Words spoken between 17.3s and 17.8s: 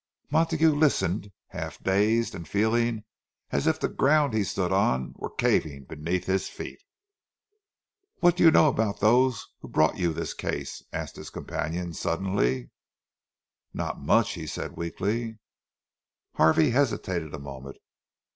a moment.